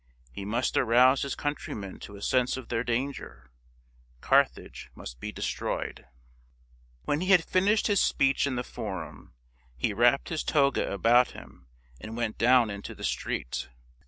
He 0.31 0.45
must 0.45 0.77
arouse 0.77 1.21
his 1.21 1.35
countrymen 1.35 1.99
to 1.99 2.15
a 2.15 2.23
sense 2.23 2.57
of 2.57 2.69
their 2.69 2.83
dan 2.83 3.13
ger. 3.13 3.51
Carthage 4.19 4.89
must 4.95 5.19
be 5.19 5.31
destroyed. 5.31 6.07
When 7.03 7.21
he 7.21 7.27
had 7.27 7.45
finished 7.45 7.85
his 7.85 8.01
speech 8.01 8.47
in 8.47 8.55
the 8.55 8.63
Forum, 8.63 9.35
he 9.77 9.93
wrapped 9.93 10.29
his 10.29 10.43
toga 10.43 10.91
about 10.91 11.33
him 11.33 11.67
and 11.99 12.17
went 12.17 12.39
down 12.39 12.71
into 12.71 12.95
the 12.95 13.03
street. 13.03 13.69